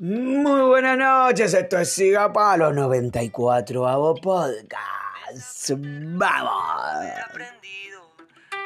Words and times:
Muy 0.00 0.60
buenas 0.60 0.96
noches, 0.96 1.54
esto 1.54 1.76
es 1.76 1.92
Siga 1.92 2.32
Palo 2.32 2.72
94 2.72 3.88
Avo 3.88 4.14
Podcast. 4.14 5.70
Vamos. 5.70 7.04
He 7.04 7.20
aprendido 7.20 8.08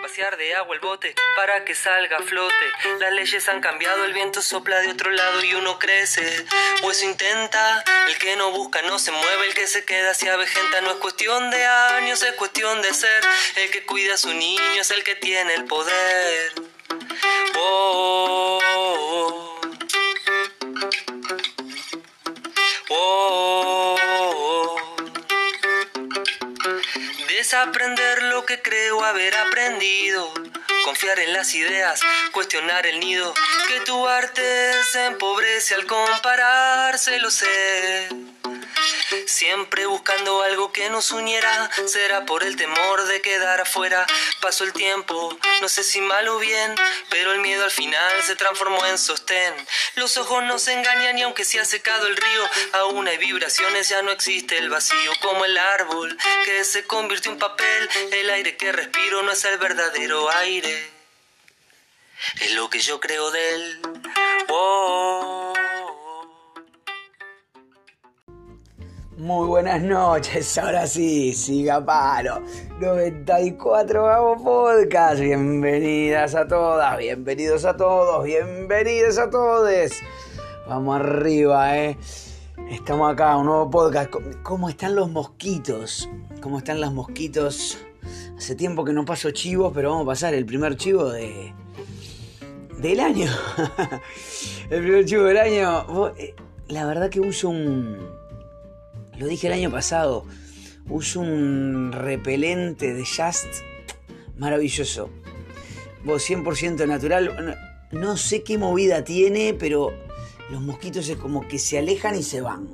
vaciar 0.03 0.37
de 0.37 0.55
agua 0.55 0.75
el 0.75 0.83
bote 0.83 1.15
para 1.35 1.65
que 1.65 1.75
salga 1.75 2.19
a 2.19 2.23
flote. 2.23 2.55
Las 3.01 3.15
leyes 3.15 3.49
han 3.49 3.63
cambiado, 3.63 4.05
el 4.05 4.13
viento 4.13 4.43
sopla 4.43 4.79
de 4.81 4.89
otro 4.89 5.11
lado 5.11 5.43
y 5.43 5.55
uno 5.55 5.79
crece. 5.79 6.45
O 6.83 6.91
eso 6.91 7.07
intenta, 7.07 7.83
el 8.09 8.19
que 8.19 8.37
no 8.37 8.51
busca 8.51 8.83
no 8.83 8.99
se 8.99 9.11
mueve, 9.11 9.47
el 9.47 9.55
que 9.55 9.67
se 9.67 9.87
queda 9.87 10.13
se 10.13 10.29
avejenta. 10.29 10.83
No 10.83 10.91
es 10.91 10.97
cuestión 10.97 11.51
de 11.51 11.65
años, 11.65 12.23
es 12.23 12.35
cuestión 12.35 12.83
de 12.83 12.93
ser. 12.93 13.23
El 13.57 13.71
que 13.71 13.87
cuida 13.87 14.17
a 14.17 14.19
su 14.19 14.35
niño 14.35 14.81
es 14.83 14.91
el 14.91 15.03
que 15.03 15.15
tiene 15.15 15.55
el 15.55 15.65
poder. 15.65 16.72
Desaprender 27.53 28.23
lo 28.23 28.47
que 28.47 28.63
creo 28.63 29.05
haber 29.05 29.37
aprendido. 29.37 30.33
Confiar 30.87 31.19
en 31.19 31.35
las 31.35 31.55
ideas, 31.55 32.01
cuestionar 32.33 32.87
el 32.87 32.99
nido. 32.99 33.35
Que 33.69 33.81
tu 33.81 34.09
arte 34.09 34.73
se 34.91 35.05
empobrece 35.05 35.75
al 35.75 35.85
compararse, 35.85 37.19
lo 37.19 37.31
sé. 37.31 38.09
Siempre 39.33 39.87
buscando 39.87 40.43
algo 40.43 40.73
que 40.73 40.91
nos 40.91 41.11
uniera, 41.11 41.71
será 41.87 42.27
por 42.27 42.45
el 42.45 42.55
temor 42.57 43.07
de 43.07 43.23
quedar 43.23 43.63
afuera. 43.63 44.07
Pasó 44.43 44.65
el 44.65 44.75
tiempo, 44.75 45.35
no 45.63 45.71
sé 45.71 45.85
si 45.85 46.03
mal 46.03 46.29
o 46.29 46.39
bien, 46.39 46.75
pero 47.09 47.33
el 47.33 47.41
miedo 47.41 47.65
al 47.65 47.71
final 47.71 48.23
se 48.25 48.37
transformó 48.37 48.85
en 48.85 48.99
sostén. 48.99 49.55
Los 49.95 50.19
ojos 50.19 50.45
nos 50.45 50.69
engañan 50.69 51.17
y 51.17 51.23
aunque 51.23 51.47
se 51.47 51.59
ha 51.59 51.65
secado 51.65 52.09
el 52.09 52.17
río, 52.17 52.51
aún 52.75 53.09
hay 53.09 53.17
vibraciones, 53.17 53.89
ya 53.89 54.03
no 54.03 54.11
existe 54.11 54.59
el 54.59 54.69
vacío. 54.69 55.13
Como 55.23 55.47
el 55.47 55.57
árbol 55.57 56.15
que 56.45 56.63
se 56.67 56.85
convirtió 56.85 57.33
en 57.33 57.39
papel, 57.39 57.89
el 58.13 58.29
aire 58.29 58.59
que 58.59 58.71
respiro 58.71 59.23
no 59.23 59.33
es 59.33 59.43
el 59.47 59.57
verdadero 59.57 60.31
aire. 60.31 60.91
Es 62.39 62.53
lo 62.53 62.69
que 62.69 62.81
yo 62.81 63.01
creo 63.01 63.31
de 63.31 63.55
él. 63.55 63.81
Muy 69.23 69.47
buenas 69.47 69.81
noches, 69.81 70.59
ahora 70.59 70.85
sí, 70.85 71.33
Siga 71.33 71.85
Palo 71.85 72.43
94 72.81 74.09
Avo 74.09 74.37
Podcast. 74.43 75.21
Bienvenidas 75.21 76.35
a 76.35 76.49
todas, 76.49 76.99
bienvenidos 76.99 77.65
a 77.65 77.77
todos, 77.77 78.25
bienvenidos 78.25 79.19
a 79.19 79.31
todos. 79.31 79.93
Vamos 80.67 80.97
arriba, 80.97 81.79
eh. 81.79 81.97
Estamos 82.69 83.13
acá, 83.13 83.37
un 83.37 83.47
nuevo 83.47 83.71
podcast. 83.71 84.11
¿Cómo 84.43 84.69
están 84.69 84.97
los 84.97 85.09
mosquitos? 85.09 86.11
¿Cómo 86.41 86.59
están 86.59 86.81
los 86.81 86.93
mosquitos? 86.93 87.79
Hace 88.37 88.57
tiempo 88.57 88.85
que 88.85 88.93
no 88.93 89.05
paso 89.05 89.31
chivos, 89.31 89.71
pero 89.73 89.91
vamos 89.91 90.03
a 90.03 90.07
pasar 90.07 90.35
el 90.35 90.45
primer 90.45 90.77
chivo 90.77 91.09
de, 91.11 91.55
del 92.79 92.99
año. 92.99 93.31
el 94.71 94.83
primer 94.83 95.05
chivo 95.05 95.23
del 95.27 95.39
año. 95.39 96.13
Eh, 96.17 96.35
La 96.67 96.87
verdad 96.87 97.09
que 97.09 97.21
uso 97.21 97.51
un. 97.51 98.21
Lo 99.19 99.27
dije 99.27 99.47
el 99.47 99.53
año 99.53 99.71
pasado. 99.71 100.25
Uso 100.89 101.21
un 101.21 101.93
repelente 101.93 102.93
de 102.95 103.05
Just 103.05 103.47
maravilloso. 104.37 105.11
Vos 106.05 106.29
100% 106.29 106.87
natural. 106.87 107.57
No, 107.93 108.17
sé 108.17 108.43
qué 108.43 108.59
movida 108.59 109.05
tiene, 109.05 109.55
pero 109.55 109.93
los 110.51 110.61
mosquitos 110.61 111.09
es 111.09 111.17
como 111.17 111.47
que 111.47 111.59
se 111.59 111.79
alejan 111.79 112.17
y 112.17 112.23
se 112.23 112.41
van. 112.41 112.69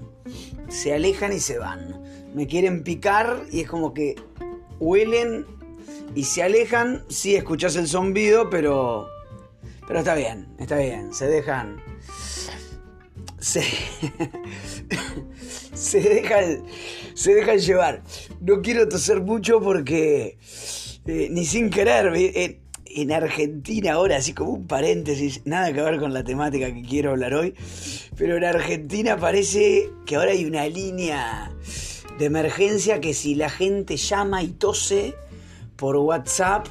Se 0.69 0.95
alejan 0.95 1.33
y 1.33 1.41
se 1.41 1.59
van. 1.59 2.03
Me 2.35 2.47
quieren 2.47 2.83
picar 2.83 3.45
y 3.51 3.61
es 3.61 3.69
como 3.69 3.93
que 3.93 4.17
huelen 4.79 5.47
y 6.15 6.25
se 6.25 6.43
alejan. 6.43 7.05
Sí, 7.09 7.37
escuchás 7.37 7.77
el 7.77 7.89
zombido, 7.89 8.49
pero. 8.49 9.09
Pero 9.87 10.01
está 10.01 10.15
bien, 10.15 10.49
está 10.59 10.77
bien. 10.77 11.13
Se 11.13 11.27
dejan. 11.27 11.83
Se. 13.39 13.63
se 15.79 16.01
dejan. 16.01 16.65
Se 17.15 17.59
llevar. 17.59 18.03
No 18.41 18.61
quiero 18.61 18.89
toser 18.89 19.21
mucho 19.21 19.61
porque. 19.61 20.39
eh, 21.07 21.29
ni 21.31 21.45
sin 21.45 21.71
querer. 21.71 22.13
eh, 22.17 22.61
en 22.91 23.13
Argentina 23.13 23.93
ahora, 23.93 24.17
así 24.17 24.33
como 24.33 24.51
un 24.53 24.67
paréntesis, 24.67 25.43
nada 25.45 25.73
que 25.73 25.83
ver 25.83 25.99
con 26.01 26.13
la 26.15 26.25
temática 26.25 26.73
que 26.73 26.83
quiero 26.83 27.11
hablar 27.11 27.35
hoy, 27.35 27.55
pero 28.17 28.37
en 28.37 28.45
Argentina 28.45 29.19
parece 29.19 29.91
que 30.07 30.17
ahora 30.17 30.33
hay 30.33 30.47
una 30.47 30.67
línea 30.67 31.53
de 32.19 32.25
emergencia 32.25 33.01
que 33.01 33.15
si 33.15 33.35
la 33.35 33.51
gente 33.51 33.97
llama 33.97 34.43
y 34.43 34.49
tose 34.49 35.15
por 35.77 35.97
WhatsApp, 35.97 36.67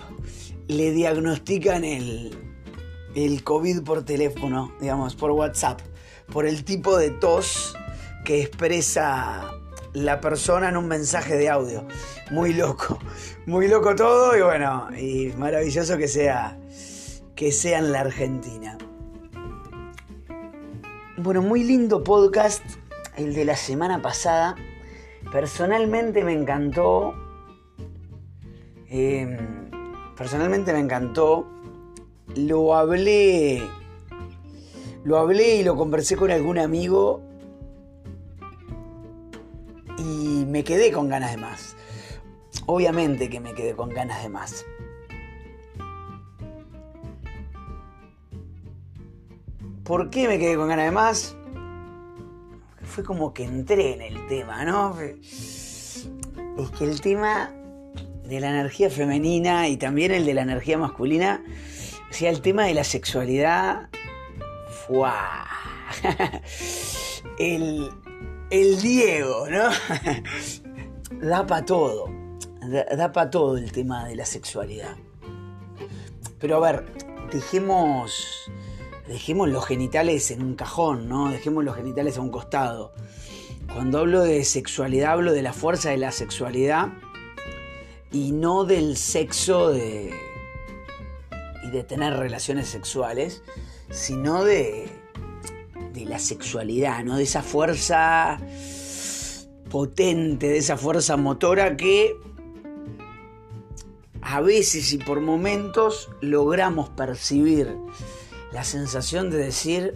le 0.67 0.91
diagnostican 0.91 1.83
el, 1.85 2.35
el 3.15 3.43
COVID 3.43 3.83
por 3.83 4.03
teléfono, 4.03 4.73
digamos, 4.81 5.15
por 5.15 5.31
WhatsApp, 5.31 5.79
por 6.33 6.45
el 6.45 6.65
tipo 6.65 6.97
de 6.97 7.11
tos 7.11 7.75
que 8.27 8.41
expresa 8.41 9.53
la 9.93 10.19
persona 10.19 10.67
en 10.67 10.75
un 10.75 10.89
mensaje 10.89 11.37
de 11.37 11.47
audio. 11.47 11.85
Muy 12.29 12.53
loco, 12.53 12.99
muy 13.45 13.69
loco 13.69 13.95
todo 13.95 14.35
y 14.35 14.41
bueno, 14.41 14.89
y 14.99 15.31
maravilloso 15.37 15.97
que 15.97 16.09
sea 16.09 16.59
que 17.35 17.53
sea 17.53 17.79
en 17.79 17.93
la 17.93 18.01
Argentina. 18.01 18.77
Bueno, 21.15 21.41
muy 21.41 21.63
lindo 21.63 22.03
podcast 22.03 22.65
el 23.15 23.33
de 23.33 23.45
la 23.45 23.55
semana 23.55 24.01
pasada. 24.01 24.57
Personalmente 25.31 26.25
me 26.25 26.33
encantó. 26.33 27.13
eh, 28.89 29.37
personalmente 30.17 30.73
me 30.73 30.79
encantó. 30.79 31.47
Lo 32.35 32.75
hablé. 32.75 33.63
Lo 35.05 35.17
hablé 35.17 35.55
y 35.55 35.63
lo 35.63 35.77
conversé 35.77 36.17
con 36.17 36.29
algún 36.29 36.59
amigo. 36.59 37.26
Me 40.47 40.63
quedé 40.63 40.91
con 40.91 41.09
ganas 41.09 41.31
de 41.31 41.37
más. 41.37 41.75
Obviamente 42.65 43.29
que 43.29 43.39
me 43.39 43.53
quedé 43.53 43.75
con 43.75 43.89
ganas 43.89 44.23
de 44.23 44.29
más. 44.29 44.65
¿Por 49.83 50.09
qué 50.09 50.27
me 50.27 50.37
quedé 50.37 50.55
con 50.55 50.67
ganas 50.67 50.85
de 50.85 50.91
más? 50.91 51.35
Fue 52.83 53.03
como 53.03 53.33
que 53.33 53.43
entré 53.43 53.93
en 53.93 54.01
el 54.01 54.27
tema, 54.27 54.65
¿no? 54.65 54.99
Es 54.99 56.07
que 56.77 56.85
el 56.85 56.99
tema 57.01 57.51
de 58.25 58.39
la 58.39 58.49
energía 58.49 58.89
femenina 58.89 59.69
y 59.69 59.77
también 59.77 60.11
el 60.11 60.25
de 60.25 60.33
la 60.33 60.41
energía 60.41 60.77
masculina, 60.77 61.43
o 62.09 62.13
sea, 62.13 62.29
el 62.29 62.41
tema 62.41 62.65
de 62.65 62.73
la 62.73 62.83
sexualidad, 62.83 63.89
¡fua! 64.87 65.45
El, 67.39 67.91
el 68.49 68.81
Diego, 68.81 69.47
¿no? 69.49 69.69
da 71.27 71.45
para 71.45 71.65
todo, 71.65 72.09
da, 72.61 73.11
para 73.11 73.29
todo 73.29 73.57
el 73.57 73.71
tema 73.71 74.05
de 74.05 74.15
la 74.15 74.25
sexualidad. 74.25 74.95
Pero 76.39 76.57
a 76.57 76.59
ver, 76.59 76.85
dejemos, 77.31 78.49
dejemos 79.07 79.49
los 79.49 79.65
genitales 79.65 80.31
en 80.31 80.43
un 80.43 80.55
cajón, 80.55 81.09
¿no? 81.09 81.29
Dejemos 81.29 81.63
los 81.63 81.75
genitales 81.75 82.17
a 82.17 82.21
un 82.21 82.29
costado. 82.29 82.93
Cuando 83.73 83.99
hablo 83.99 84.23
de 84.23 84.43
sexualidad, 84.45 85.11
hablo 85.11 85.33
de 85.33 85.41
la 85.41 85.53
fuerza 85.53 85.89
de 85.89 85.97
la 85.97 86.11
sexualidad 86.11 86.93
y 88.11 88.31
no 88.31 88.63
del 88.63 88.95
sexo 88.95 89.69
de, 89.71 90.13
y 91.63 91.71
de 91.71 91.83
tener 91.83 92.13
relaciones 92.13 92.69
sexuales, 92.69 93.43
sino 93.89 94.43
de, 94.43 94.89
de 95.97 96.05
la 96.05 96.19
sexualidad, 96.19 97.03
¿no? 97.03 97.17
de 97.17 97.23
esa 97.23 97.41
fuerza 97.41 98.39
potente, 99.69 100.47
de 100.47 100.57
esa 100.57 100.77
fuerza 100.77 101.17
motora 101.17 101.75
que 101.75 102.15
a 104.21 104.41
veces 104.41 104.93
y 104.93 104.99
por 104.99 105.21
momentos 105.21 106.09
logramos 106.21 106.89
percibir 106.89 107.75
la 108.51 108.63
sensación 108.63 109.29
de 109.29 109.37
decir, 109.37 109.95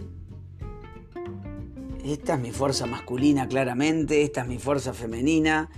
esta 2.04 2.34
es 2.34 2.40
mi 2.40 2.50
fuerza 2.50 2.86
masculina 2.86 3.46
claramente, 3.46 4.22
esta 4.22 4.42
es 4.42 4.48
mi 4.48 4.58
fuerza 4.58 4.92
femenina, 4.92 5.70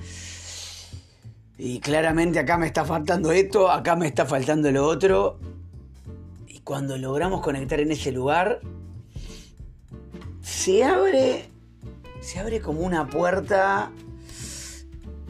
y 1.59 1.81
claramente 1.81 2.39
acá 2.39 2.57
me 2.57 2.67
está 2.67 2.85
faltando 2.85 3.31
esto, 3.31 3.71
acá 3.71 3.95
me 3.95 4.07
está 4.07 4.25
faltando 4.25 4.71
lo 4.73 4.87
otro, 4.87 5.39
y 6.49 6.61
cuando 6.61 6.97
logramos 6.97 7.43
conectar 7.43 7.81
en 7.81 7.93
ese 7.93 8.11
lugar, 8.11 8.61
se 10.45 10.85
abre, 10.85 11.49
se 12.21 12.39
abre 12.39 12.61
como 12.61 12.83
una 12.83 13.09
puerta 13.09 13.91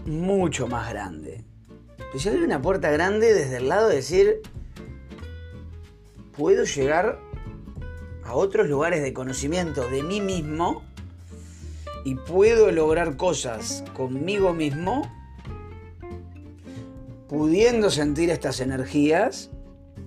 mucho 0.06 0.66
más 0.66 0.90
grande. 0.90 1.44
Se 2.18 2.30
abre 2.30 2.44
una 2.44 2.60
puerta 2.60 2.90
grande 2.90 3.32
desde 3.32 3.58
el 3.58 3.68
lado 3.68 3.88
de 3.88 3.96
decir, 3.96 4.42
puedo 6.36 6.64
llegar 6.64 7.20
a 8.24 8.34
otros 8.34 8.68
lugares 8.68 9.02
de 9.02 9.12
conocimiento 9.12 9.88
de 9.88 10.02
mí 10.02 10.20
mismo 10.20 10.82
y 12.04 12.16
puedo 12.16 12.72
lograr 12.72 13.16
cosas 13.16 13.84
conmigo 13.94 14.52
mismo, 14.52 15.10
pudiendo 17.28 17.88
sentir 17.90 18.30
estas 18.30 18.60
energías 18.60 19.50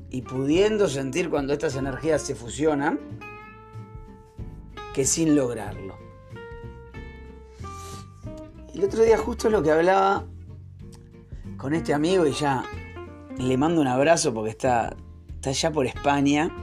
y 0.10 0.24
pudiendo 0.24 0.89
sentir 0.89 1.30
cuando 1.30 1.53
estas 1.53 1.75
energías 1.75 2.21
se 2.21 2.36
fusionan, 2.36 3.00
que 4.94 5.06
sin 5.06 5.36
lograrlo. 5.36 5.98
El 8.74 8.84
otro 8.84 9.04
día 9.04 9.18
justo 9.18 9.50
lo 9.50 9.63
que 9.63 9.72
hablaba 9.72 10.25
con 11.57 11.74
este 11.74 11.94
amigo 11.94 12.28
y 12.28 12.31
ya 12.31 12.63
le 13.39 13.57
mando 13.57 13.81
un 13.81 13.88
abrazo 13.88 14.34
porque 14.34 14.51
está, 14.51 14.95
está 15.36 15.50
allá 15.50 15.72
por 15.72 15.86
España. 15.88 16.56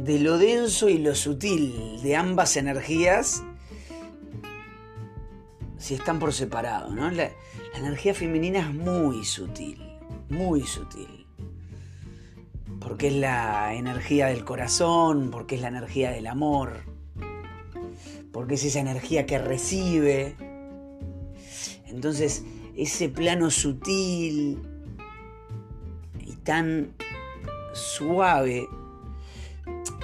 De 0.00 0.18
lo 0.18 0.38
denso 0.38 0.88
y 0.88 0.98
lo 0.98 1.14
sutil 1.14 2.00
de 2.02 2.16
ambas 2.16 2.56
energías, 2.56 3.42
si 5.78 5.94
están 5.94 6.18
por 6.18 6.32
separado, 6.32 6.94
¿no? 6.94 7.10
La, 7.10 7.30
la 7.72 7.78
energía 7.78 8.14
femenina 8.14 8.60
es 8.60 8.74
muy 8.74 9.24
sutil, 9.24 9.80
muy 10.28 10.62
sutil. 10.62 11.15
Porque 12.86 13.08
es 13.08 13.14
la 13.14 13.74
energía 13.74 14.26
del 14.28 14.44
corazón, 14.44 15.30
porque 15.32 15.56
es 15.56 15.60
la 15.60 15.68
energía 15.68 16.12
del 16.12 16.28
amor, 16.28 16.84
porque 18.32 18.54
es 18.54 18.64
esa 18.64 18.78
energía 18.78 19.26
que 19.26 19.38
recibe, 19.38 20.36
entonces, 21.96 22.44
ese 22.76 23.08
plano 23.08 23.50
sutil 23.50 24.58
y 26.20 26.32
tan 26.44 26.92
suave 27.72 28.68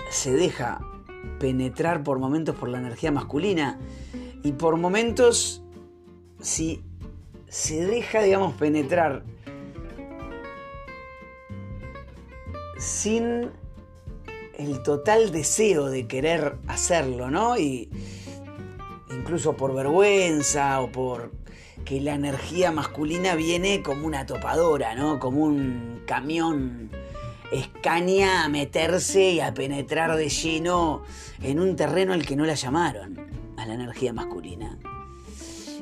se 0.09 0.33
deja 0.33 0.81
penetrar 1.39 2.03
por 2.03 2.19
momentos 2.19 2.57
por 2.57 2.71
la 2.71 2.79
energía 2.79 3.13
masculina 3.13 3.79
y 4.43 4.53
por 4.53 4.79
momentos 4.79 5.63
si 6.41 6.83
se 7.49 7.85
deja, 7.85 8.23
digamos, 8.23 8.55
penetrar 8.55 9.25
sin 12.83 13.51
el 14.59 14.83
total 14.83 15.31
deseo 15.31 15.87
de 15.87 16.07
querer 16.09 16.57
hacerlo, 16.67 17.31
¿no? 17.31 17.57
Y 17.57 17.89
incluso 19.11 19.57
por 19.57 19.75
vergüenza 19.75 20.81
o 20.81 20.91
por 20.91 21.31
que 21.85 22.01
la 22.01 22.15
energía 22.15 22.73
masculina 22.73 23.35
viene 23.35 23.83
como 23.83 24.07
una 24.07 24.27
topadora, 24.27 24.95
¿no? 24.95 25.19
Como 25.21 25.45
un 25.45 26.03
camión 26.07 26.91
escaña 27.53 28.45
a 28.45 28.49
meterse 28.49 29.31
y 29.31 29.41
a 29.41 29.55
penetrar 29.55 30.17
de 30.17 30.29
lleno 30.29 31.03
en 31.43 31.61
un 31.61 31.77
terreno 31.77 32.13
al 32.13 32.27
que 32.27 32.37
no 32.37 32.45
la 32.45 32.55
llamaron, 32.55 33.19
a 33.57 33.67
la 33.67 33.75
energía 33.75 34.13
masculina. 34.13 34.79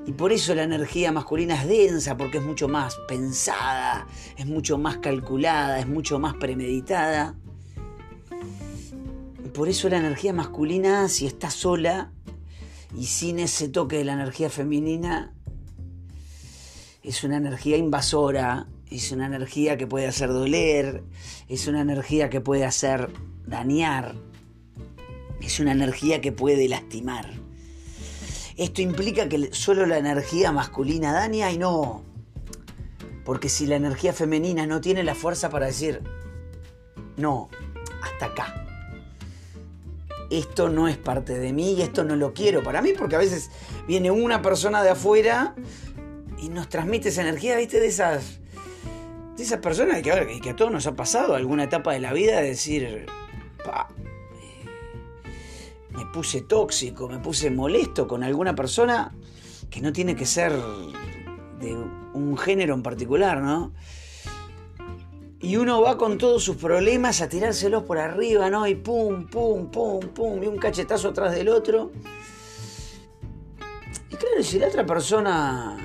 Y 0.06 0.12
por 0.12 0.32
eso 0.32 0.54
la 0.54 0.62
energía 0.62 1.12
masculina 1.12 1.60
es 1.60 1.68
densa, 1.68 2.16
porque 2.16 2.38
es 2.38 2.44
mucho 2.44 2.68
más 2.68 2.96
pensada, 3.06 4.06
es 4.36 4.46
mucho 4.46 4.78
más 4.78 4.98
calculada, 4.98 5.78
es 5.78 5.86
mucho 5.86 6.18
más 6.18 6.34
premeditada. 6.34 7.34
Por 9.54 9.68
eso 9.68 9.88
la 9.88 9.98
energía 9.98 10.32
masculina, 10.32 11.08
si 11.08 11.26
está 11.26 11.50
sola 11.50 12.12
y 12.96 13.06
sin 13.06 13.38
ese 13.38 13.68
toque 13.68 13.98
de 13.98 14.04
la 14.04 14.14
energía 14.14 14.48
femenina, 14.48 15.34
es 17.02 17.24
una 17.24 17.36
energía 17.36 17.76
invasora, 17.76 18.68
es 18.90 19.12
una 19.12 19.26
energía 19.26 19.76
que 19.76 19.86
puede 19.86 20.06
hacer 20.06 20.30
doler, 20.30 21.02
es 21.48 21.66
una 21.66 21.80
energía 21.80 22.30
que 22.30 22.40
puede 22.40 22.64
hacer 22.64 23.10
dañar, 23.46 24.14
es 25.40 25.60
una 25.60 25.72
energía 25.72 26.20
que 26.20 26.32
puede 26.32 26.68
lastimar. 26.68 27.49
Esto 28.56 28.82
implica 28.82 29.28
que 29.28 29.50
solo 29.52 29.86
la 29.86 29.98
energía 29.98 30.52
masculina 30.52 31.12
daña 31.12 31.50
y 31.50 31.58
no. 31.58 32.04
Porque 33.24 33.48
si 33.48 33.66
la 33.66 33.76
energía 33.76 34.12
femenina 34.12 34.66
no 34.66 34.80
tiene 34.80 35.02
la 35.02 35.14
fuerza 35.14 35.50
para 35.50 35.66
decir, 35.66 36.02
no, 37.16 37.48
hasta 38.02 38.26
acá. 38.26 38.66
Esto 40.30 40.68
no 40.68 40.88
es 40.88 40.96
parte 40.96 41.38
de 41.38 41.52
mí 41.52 41.74
y 41.74 41.82
esto 41.82 42.04
no 42.04 42.16
lo 42.16 42.32
quiero 42.32 42.62
para 42.62 42.82
mí, 42.82 42.92
porque 42.96 43.16
a 43.16 43.18
veces 43.18 43.50
viene 43.86 44.10
una 44.10 44.42
persona 44.42 44.82
de 44.82 44.90
afuera 44.90 45.54
y 46.38 46.48
nos 46.48 46.68
transmite 46.68 47.08
esa 47.08 47.22
energía, 47.22 47.56
¿viste? 47.56 47.80
De 47.80 47.88
esas, 47.88 48.38
de 49.36 49.42
esas 49.42 49.58
personas 49.60 50.02
que, 50.02 50.40
que 50.40 50.50
a 50.50 50.56
todos 50.56 50.70
nos 50.70 50.86
ha 50.86 50.94
pasado 50.94 51.34
alguna 51.34 51.64
etapa 51.64 51.92
de 51.92 52.00
la 52.00 52.12
vida 52.12 52.40
de 52.40 52.48
decir, 52.48 53.06
me 55.92 56.06
puse 56.06 56.42
tóxico, 56.42 57.08
me 57.08 57.18
puse 57.18 57.50
molesto 57.50 58.06
con 58.06 58.22
alguna 58.22 58.54
persona 58.54 59.14
que 59.70 59.80
no 59.80 59.92
tiene 59.92 60.16
que 60.16 60.26
ser 60.26 60.52
de 61.60 61.74
un 61.74 62.36
género 62.36 62.74
en 62.74 62.82
particular, 62.82 63.40
¿no? 63.40 63.72
Y 65.42 65.56
uno 65.56 65.80
va 65.80 65.96
con 65.96 66.18
todos 66.18 66.44
sus 66.44 66.56
problemas 66.56 67.22
a 67.22 67.28
tirárselos 67.28 67.84
por 67.84 67.98
arriba, 67.98 68.50
¿no? 68.50 68.66
Y 68.66 68.74
pum, 68.74 69.26
pum, 69.26 69.70
pum, 69.70 70.00
pum, 70.00 70.42
y 70.42 70.46
un 70.46 70.58
cachetazo 70.58 71.08
atrás 71.08 71.34
del 71.34 71.48
otro. 71.48 71.90
Y 74.10 74.16
claro, 74.16 74.42
si 74.42 74.58
la 74.58 74.68
otra 74.68 74.84
persona 74.84 75.78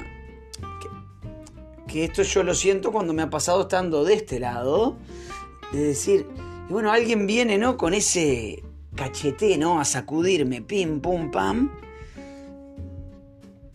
que 1.88 2.04
esto 2.04 2.24
yo 2.24 2.44
lo 2.44 2.54
siento 2.54 2.92
cuando 2.92 3.14
me 3.14 3.22
ha 3.22 3.30
pasado 3.30 3.62
estando 3.62 4.04
de 4.04 4.16
este 4.16 4.42
lado, 4.42 4.98
de 5.72 5.80
decir, 5.80 6.28
y 6.70 6.74
bueno, 6.74 6.92
alguien 6.92 7.26
viene, 7.26 7.58
¿no? 7.58 7.78
Con 7.78 7.94
ese 7.94 8.65
cachete, 8.96 9.58
¿no? 9.58 9.80
A 9.80 9.86
sacudirme, 9.86 10.62
pim, 10.62 11.02
pum, 11.02 11.32
pam. 11.32 11.72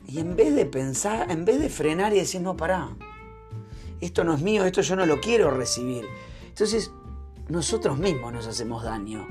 Y 0.06 0.18
en 0.18 0.34
vez 0.34 0.54
de 0.54 0.66
pensar, 0.66 1.30
en 1.30 1.44
vez 1.44 1.60
de 1.60 1.68
frenar 1.68 2.12
y 2.12 2.16
decir, 2.16 2.40
no, 2.40 2.56
pará, 2.56 2.88
esto 4.00 4.24
no 4.24 4.34
es 4.34 4.40
mío, 4.40 4.64
esto 4.64 4.80
yo 4.80 4.96
no 4.96 5.06
lo 5.06 5.20
quiero 5.20 5.50
recibir. 5.50 6.04
Entonces, 6.48 6.90
nosotros 7.48 7.98
mismos 7.98 8.32
nos 8.32 8.46
hacemos 8.46 8.82
daño. 8.82 9.28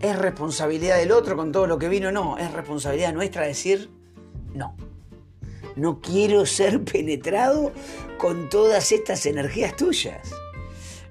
¿Es 0.00 0.18
responsabilidad 0.18 0.98
del 0.98 1.12
otro 1.12 1.36
con 1.36 1.52
todo 1.52 1.66
lo 1.66 1.78
que 1.78 1.88
vino? 1.88 2.12
No, 2.12 2.38
es 2.38 2.52
responsabilidad 2.52 3.12
nuestra 3.12 3.42
decir, 3.42 3.90
no 4.54 4.76
no 5.76 6.00
quiero 6.00 6.46
ser 6.46 6.82
penetrado 6.84 7.72
con 8.18 8.48
todas 8.48 8.92
estas 8.92 9.26
energías 9.26 9.76
tuyas. 9.76 10.32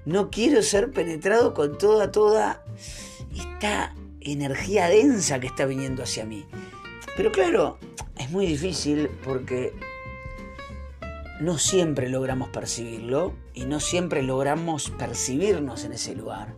No 0.04 0.30
quiero 0.30 0.62
ser 0.62 0.90
penetrado 0.90 1.54
con 1.54 1.78
toda, 1.78 2.10
toda 2.10 2.64
esta 3.40 3.94
energía 4.20 4.88
densa 4.88 5.40
que 5.40 5.46
está 5.46 5.66
viniendo 5.66 6.02
hacia 6.02 6.24
mí. 6.24 6.46
Pero 7.16 7.32
claro, 7.32 7.78
es 8.16 8.30
muy 8.30 8.46
difícil 8.46 9.08
porque 9.24 9.74
no 11.40 11.58
siempre 11.58 12.08
logramos 12.08 12.48
percibirlo 12.48 13.34
y 13.54 13.64
no 13.64 13.80
siempre 13.80 14.22
logramos 14.22 14.90
percibirnos 14.90 15.84
en 15.84 15.92
ese 15.92 16.14
lugar. 16.14 16.54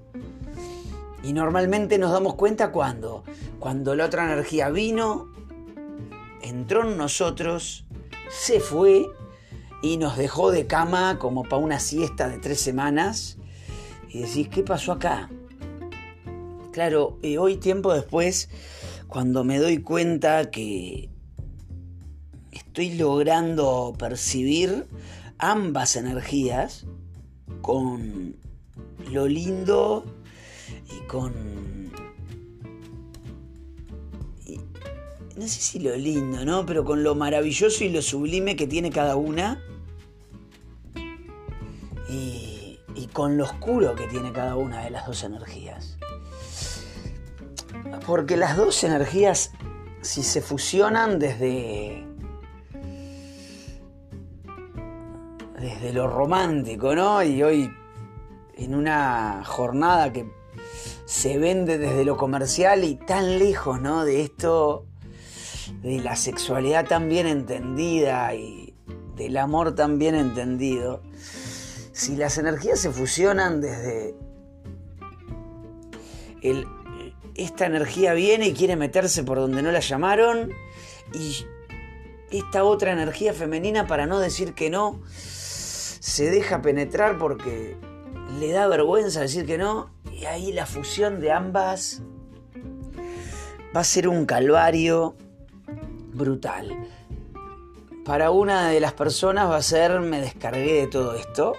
Y 1.22 1.32
normalmente 1.32 1.98
nos 1.98 2.12
damos 2.12 2.34
cuenta 2.34 2.70
cuando, 2.70 3.24
cuando 3.58 3.94
la 3.94 4.04
otra 4.04 4.24
energía 4.24 4.68
vino, 4.68 5.32
entró 6.42 6.86
en 6.88 6.98
nosotros 6.98 7.86
se 8.28 8.60
fue 8.60 9.10
y 9.82 9.96
nos 9.96 10.16
dejó 10.16 10.50
de 10.50 10.66
cama 10.66 11.18
como 11.18 11.44
para 11.44 11.56
una 11.56 11.78
siesta 11.78 12.28
de 12.28 12.38
tres 12.38 12.60
semanas. 12.60 13.38
Y 14.08 14.20
decís, 14.20 14.48
¿qué 14.48 14.62
pasó 14.62 14.92
acá? 14.92 15.30
Claro, 16.74 17.20
hoy 17.38 17.56
tiempo 17.58 17.94
después, 17.94 18.48
cuando 19.06 19.44
me 19.44 19.60
doy 19.60 19.78
cuenta 19.78 20.50
que 20.50 21.08
estoy 22.50 22.94
logrando 22.94 23.94
percibir 23.96 24.84
ambas 25.38 25.94
energías 25.94 26.84
con 27.62 28.34
lo 29.08 29.28
lindo 29.28 30.04
y 30.90 31.06
con... 31.06 31.92
no 35.36 35.42
sé 35.42 35.48
si 35.48 35.78
lo 35.78 35.94
lindo, 35.94 36.44
¿no? 36.44 36.66
Pero 36.66 36.84
con 36.84 37.04
lo 37.04 37.14
maravilloso 37.14 37.84
y 37.84 37.90
lo 37.90 38.02
sublime 38.02 38.56
que 38.56 38.66
tiene 38.66 38.90
cada 38.90 39.14
una. 39.14 39.62
Y, 42.10 42.80
con 43.12 43.36
lo 43.36 43.44
oscuro 43.44 43.94
que 43.94 44.08
tiene 44.08 44.32
cada 44.32 44.56
una 44.56 44.82
de 44.82 44.90
las 44.90 45.06
dos 45.06 45.22
energías. 45.22 45.98
Porque 48.06 48.36
las 48.36 48.56
dos 48.56 48.84
energías, 48.84 49.52
si 50.02 50.22
se 50.22 50.40
fusionan 50.40 51.18
desde 51.18 52.06
desde 55.64 55.94
lo 55.94 56.08
romántico, 56.08 56.94
¿no? 56.94 57.22
Y 57.22 57.42
hoy 57.42 57.70
en 58.56 58.74
una 58.74 59.42
jornada 59.44 60.12
que 60.12 60.30
se 61.06 61.38
vende 61.38 61.78
desde 61.78 62.04
lo 62.04 62.16
comercial 62.16 62.84
y 62.84 62.96
tan 62.96 63.38
lejos, 63.38 63.80
¿no? 63.80 64.04
De 64.04 64.22
esto, 64.22 64.86
de 65.82 66.00
la 66.00 66.16
sexualidad 66.16 66.86
tan 66.86 67.08
bien 67.08 67.26
entendida 67.26 68.34
y 68.34 68.74
del 69.16 69.36
amor 69.38 69.74
tan 69.74 69.98
bien 69.98 70.14
entendido. 70.14 71.02
Si 71.92 72.16
las 72.16 72.36
energías 72.38 72.80
se 72.80 72.90
fusionan 72.90 73.60
desde 73.60 74.14
el, 76.42 76.66
esta 77.34 77.66
energía 77.66 78.14
viene 78.14 78.48
y 78.48 78.54
quiere 78.54 78.76
meterse 78.76 79.24
por 79.24 79.38
donde 79.38 79.62
no 79.62 79.72
la 79.72 79.80
llamaron 79.80 80.52
y 81.12 81.46
esta 82.30 82.64
otra 82.64 82.92
energía 82.92 83.32
femenina 83.32 83.86
para 83.86 84.06
no 84.06 84.18
decir 84.18 84.54
que 84.54 84.70
no 84.70 85.00
se 85.08 86.30
deja 86.30 86.62
penetrar 86.62 87.18
porque 87.18 87.76
le 88.38 88.52
da 88.52 88.66
vergüenza 88.66 89.20
decir 89.20 89.46
que 89.46 89.58
no, 89.58 89.90
y 90.12 90.24
ahí 90.24 90.52
la 90.52 90.66
fusión 90.66 91.20
de 91.20 91.32
ambas 91.32 92.02
va 93.74 93.80
a 93.80 93.84
ser 93.84 94.08
un 94.08 94.26
calvario 94.26 95.16
brutal. 96.12 96.88
Para 98.04 98.30
una 98.30 98.68
de 98.68 98.80
las 98.80 98.92
personas 98.92 99.48
va 99.48 99.56
a 99.56 99.62
ser 99.62 100.00
me 100.00 100.20
descargué 100.20 100.74
de 100.74 100.86
todo 100.86 101.14
esto, 101.14 101.54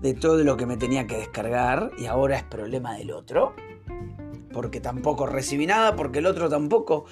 de 0.00 0.14
todo 0.14 0.42
lo 0.42 0.56
que 0.56 0.66
me 0.66 0.76
tenía 0.76 1.06
que 1.06 1.16
descargar 1.16 1.92
y 1.98 2.06
ahora 2.06 2.36
es 2.36 2.42
problema 2.42 2.94
del 2.94 3.12
otro, 3.12 3.54
porque 4.52 4.80
tampoco 4.80 5.26
recibí 5.26 5.66
nada, 5.66 5.96
porque 5.96 6.18
el 6.18 6.26
otro 6.26 6.48
tampoco, 6.48 7.04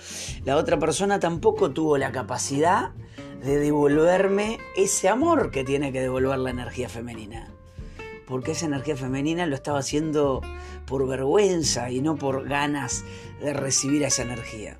la 0.45 0.57
otra 0.57 0.78
persona 0.78 1.21
tampoco 1.21 1.71
tuvo 1.71 1.99
la 1.99 2.12
capacidad 2.12 2.90
de 3.42 3.59
devolverme 3.59 4.59
ese 4.76 5.09
amor 5.09 5.50
que 5.50 5.64
tiene 5.64 5.92
que 5.92 6.00
devolver 6.00 6.38
la 6.38 6.50
energía 6.50 6.88
femenina. 6.88 7.52
Porque 8.26 8.52
esa 8.52 8.66
energía 8.66 8.97
femenina 8.97 9.47
lo 9.47 9.54
estaba 9.54 9.78
haciendo 9.78 10.42
por 10.87 11.07
vergüenza 11.07 11.90
y 11.90 12.00
no 12.00 12.16
por 12.16 12.49
ganas 12.49 13.04
de 13.40 13.54
recibir 13.54 14.02
esa 14.02 14.23
energía. 14.23 14.78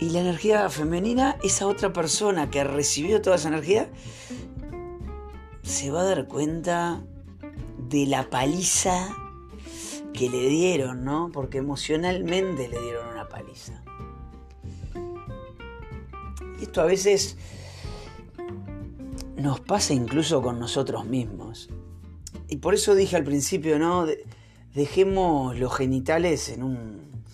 Y 0.00 0.10
la 0.10 0.20
energía 0.20 0.68
femenina, 0.68 1.36
esa 1.44 1.68
otra 1.68 1.92
persona 1.92 2.50
que 2.50 2.64
recibió 2.64 3.22
toda 3.22 3.36
esa 3.36 3.48
energía, 3.48 3.88
se 5.62 5.92
va 5.92 6.00
a 6.00 6.04
dar 6.04 6.26
cuenta 6.26 7.04
de 7.92 8.06
la 8.06 8.30
paliza 8.30 9.14
que 10.14 10.30
le 10.30 10.48
dieron, 10.48 11.04
¿no? 11.04 11.30
Porque 11.30 11.58
emocionalmente 11.58 12.68
le 12.68 12.80
dieron 12.80 13.06
una 13.08 13.28
paliza. 13.28 13.82
Y 16.58 16.64
esto 16.64 16.80
a 16.80 16.86
veces 16.86 17.36
nos 19.36 19.60
pasa 19.60 19.92
incluso 19.92 20.40
con 20.40 20.58
nosotros 20.58 21.04
mismos. 21.04 21.68
Y 22.48 22.56
por 22.56 22.74
eso 22.74 22.94
dije 22.94 23.16
al 23.16 23.24
principio, 23.24 23.78
¿no? 23.78 24.06
Dejemos 24.74 25.58
los 25.58 25.76
genitales 25.76 26.48
en 26.48 26.62
un, 26.62 27.24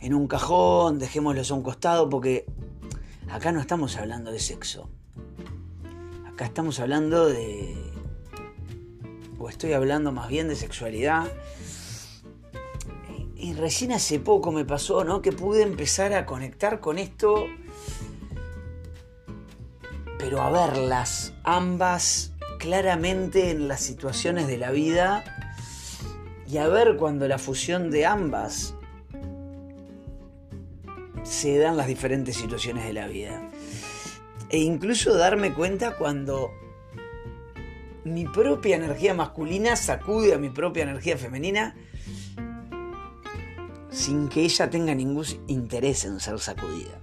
en 0.00 0.14
un 0.14 0.26
cajón, 0.28 0.98
dejémoslos 0.98 1.50
a 1.50 1.54
un 1.54 1.62
costado, 1.62 2.08
porque 2.08 2.46
acá 3.30 3.52
no 3.52 3.60
estamos 3.60 3.96
hablando 3.96 4.32
de 4.32 4.38
sexo. 4.38 4.88
Acá 6.26 6.46
estamos 6.46 6.80
hablando 6.80 7.26
de... 7.26 7.95
o 9.38 9.48
estoy 9.48 9.72
hablando 9.72 10.12
más 10.12 10.28
bien 10.28 10.48
de 10.48 10.56
sexualidad. 10.56 11.26
Y 13.36 13.52
recién 13.54 13.92
hace 13.92 14.18
poco 14.18 14.50
me 14.50 14.64
pasó, 14.64 15.04
¿no? 15.04 15.22
Que 15.22 15.32
pude 15.32 15.62
empezar 15.62 16.12
a 16.14 16.26
conectar 16.26 16.80
con 16.80 16.98
esto 16.98 17.46
pero 20.28 20.42
a 20.42 20.50
verlas 20.50 21.34
ambas 21.44 22.32
claramente 22.58 23.50
en 23.50 23.68
las 23.68 23.80
situaciones 23.80 24.48
de 24.48 24.58
la 24.58 24.72
vida 24.72 25.22
y 26.48 26.58
a 26.58 26.66
ver 26.66 26.96
cuando 26.96 27.28
la 27.28 27.38
fusión 27.38 27.92
de 27.92 28.06
ambas 28.06 28.74
se 31.22 31.58
dan 31.58 31.76
las 31.76 31.86
diferentes 31.86 32.36
situaciones 32.36 32.86
de 32.86 32.92
la 32.92 33.06
vida. 33.06 33.40
E 34.48 34.58
incluso 34.58 35.14
darme 35.16 35.54
cuenta 35.54 35.96
cuando 35.96 36.50
mi 38.06 38.24
propia 38.24 38.76
energía 38.76 39.14
masculina 39.14 39.74
sacude 39.76 40.32
a 40.32 40.38
mi 40.38 40.50
propia 40.50 40.84
energía 40.84 41.18
femenina 41.18 41.74
sin 43.90 44.28
que 44.28 44.42
ella 44.42 44.70
tenga 44.70 44.94
ningún 44.94 45.24
interés 45.48 46.04
en 46.04 46.20
ser 46.20 46.38
sacudida. 46.38 47.00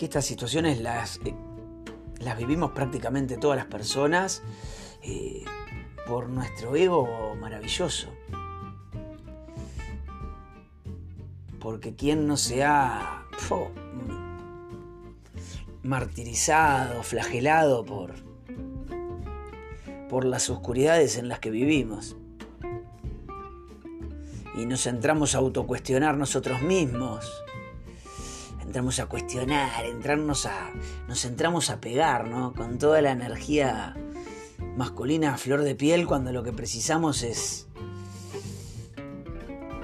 que 0.00 0.06
estas 0.06 0.24
situaciones 0.24 0.80
las, 0.80 1.20
eh, 1.26 1.34
las 2.20 2.38
vivimos 2.38 2.70
prácticamente 2.70 3.36
todas 3.36 3.58
las 3.58 3.66
personas 3.66 4.42
eh, 5.02 5.44
por 6.06 6.30
nuestro 6.30 6.74
ego 6.74 7.36
maravilloso. 7.38 8.08
Porque 11.58 11.94
quien 11.94 12.26
no 12.26 12.38
se 12.38 12.64
ha 12.64 13.26
martirizado, 15.82 17.02
flagelado 17.02 17.84
por, 17.84 18.14
por 20.08 20.24
las 20.24 20.50
oscuridades 20.50 21.16
en 21.16 21.28
las 21.28 21.38
que 21.38 21.50
vivimos. 21.50 22.16
Y 24.56 24.66
nos 24.66 24.86
entramos 24.86 25.34
a 25.34 25.38
autocuestionar 25.38 26.16
nosotros 26.16 26.60
mismos 26.62 27.26
entramos 28.70 29.00
a 29.00 29.06
cuestionar, 29.06 29.84
entrarnos 29.84 30.46
a, 30.46 30.70
nos 31.08 31.24
entramos 31.24 31.70
a 31.70 31.80
pegar, 31.80 32.28
¿no? 32.28 32.52
Con 32.54 32.78
toda 32.78 33.02
la 33.02 33.10
energía 33.10 33.96
masculina 34.76 35.34
a 35.34 35.38
flor 35.38 35.62
de 35.62 35.74
piel 35.74 36.06
cuando 36.06 36.30
lo 36.30 36.44
que 36.44 36.52
precisamos 36.52 37.24
es 37.24 37.66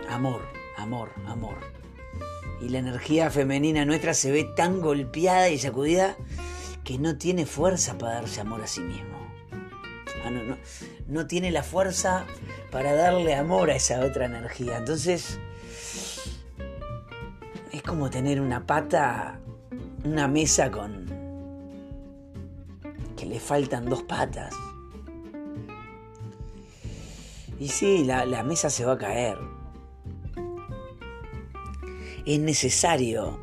amor, 0.08 0.42
amor, 0.76 1.10
amor. 1.26 1.75
Y 2.60 2.68
la 2.70 2.78
energía 2.78 3.30
femenina 3.30 3.84
nuestra 3.84 4.14
se 4.14 4.30
ve 4.30 4.44
tan 4.44 4.80
golpeada 4.80 5.50
y 5.50 5.58
sacudida 5.58 6.16
que 6.84 6.98
no 6.98 7.18
tiene 7.18 7.46
fuerza 7.46 7.98
para 7.98 8.14
darse 8.14 8.40
amor 8.40 8.62
a 8.62 8.66
sí 8.66 8.80
mismo. 8.80 9.18
Ah, 10.24 10.30
no, 11.08 11.26
tiene 11.26 11.50
la 11.50 11.62
fuerza 11.62 12.24
para 12.70 12.94
darle 12.94 13.34
amor 13.34 13.70
a 13.70 13.76
esa 13.76 14.00
otra 14.00 14.26
energía. 14.26 14.78
Entonces, 14.78 15.38
es 17.72 17.82
como 17.82 18.08
tener 18.08 18.40
una 18.40 18.66
pata, 18.66 19.38
una 20.04 20.28
mesa 20.28 20.70
con... 20.70 21.06
que 23.16 23.26
le 23.26 23.40
faltan 23.40 23.86
dos 23.86 24.02
patas. 24.02 24.54
Y 27.58 27.68
sí, 27.68 28.04
la 28.04 28.42
mesa 28.42 28.70
se 28.70 28.84
va 28.84 28.92
a 28.92 28.98
caer. 28.98 29.55
Es 32.26 32.40
necesario 32.40 33.38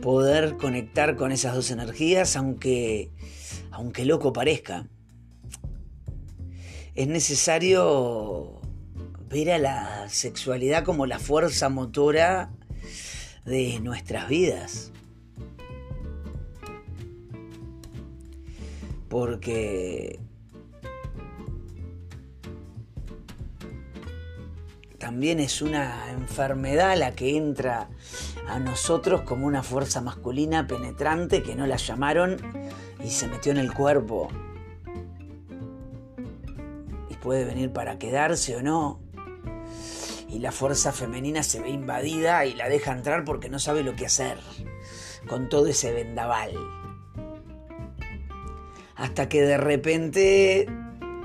poder 0.00 0.56
conectar 0.56 1.14
con 1.16 1.30
esas 1.30 1.54
dos 1.54 1.70
energías, 1.70 2.36
aunque, 2.36 3.10
aunque 3.70 4.04
loco 4.04 4.32
parezca. 4.32 4.88
Es 6.96 7.06
necesario 7.06 8.60
ver 9.28 9.52
a 9.52 9.58
la 9.58 10.08
sexualidad 10.08 10.84
como 10.84 11.06
la 11.06 11.20
fuerza 11.20 11.68
motora 11.68 12.50
de 13.44 13.78
nuestras 13.80 14.28
vidas. 14.28 14.90
Porque 19.08 20.18
también 25.08 25.40
es 25.40 25.62
una 25.62 26.10
enfermedad 26.10 26.94
la 26.98 27.12
que 27.12 27.34
entra 27.34 27.88
a 28.46 28.58
nosotros 28.58 29.22
como 29.22 29.46
una 29.46 29.62
fuerza 29.62 30.02
masculina 30.02 30.66
penetrante 30.66 31.42
que 31.42 31.56
no 31.56 31.66
la 31.66 31.76
llamaron 31.76 32.36
y 33.02 33.08
se 33.08 33.26
metió 33.26 33.50
en 33.52 33.56
el 33.56 33.72
cuerpo. 33.72 34.28
puede 37.22 37.46
venir 37.46 37.72
para 37.72 37.98
quedarse 37.98 38.54
o 38.56 38.62
no. 38.62 39.00
Y 40.28 40.40
la 40.40 40.52
fuerza 40.52 40.92
femenina 40.92 41.42
se 41.42 41.60
ve 41.60 41.70
invadida 41.70 42.44
y 42.44 42.52
la 42.52 42.68
deja 42.68 42.92
entrar 42.92 43.24
porque 43.24 43.48
no 43.48 43.58
sabe 43.58 43.82
lo 43.82 43.96
que 43.96 44.04
hacer 44.04 44.36
con 45.26 45.48
todo 45.48 45.68
ese 45.68 45.90
vendaval. 45.90 46.52
Hasta 48.94 49.26
que 49.30 49.40
de 49.40 49.56
repente 49.56 50.68